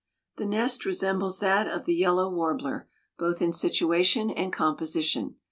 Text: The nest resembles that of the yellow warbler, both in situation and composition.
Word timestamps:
The 0.37 0.47
nest 0.47 0.83
resembles 0.83 1.37
that 1.41 1.67
of 1.67 1.85
the 1.85 1.93
yellow 1.93 2.27
warbler, 2.27 2.87
both 3.19 3.39
in 3.39 3.53
situation 3.53 4.31
and 4.31 4.51
composition. 4.51 5.35